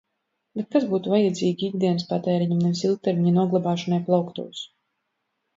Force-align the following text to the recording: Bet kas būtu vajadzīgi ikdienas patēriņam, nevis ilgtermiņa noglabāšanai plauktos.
Bet 0.59 0.67
kas 0.75 0.87
būtu 0.93 1.11
vajadzīgi 1.15 1.67
ikdienas 1.67 2.07
patēriņam, 2.13 2.63
nevis 2.63 2.83
ilgtermiņa 2.89 3.37
noglabāšanai 3.39 4.03
plauktos. 4.09 4.65